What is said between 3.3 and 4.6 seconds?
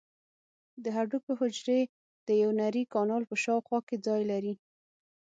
شاوخوا کې ځای لري.